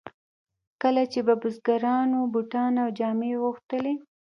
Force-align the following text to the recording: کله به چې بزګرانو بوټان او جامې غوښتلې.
کله 0.81 1.01
به 1.05 1.09
چې 1.11 1.19
بزګرانو 1.41 2.19
بوټان 2.33 2.73
او 2.83 2.89
جامې 2.97 3.31
غوښتلې. 3.41 3.93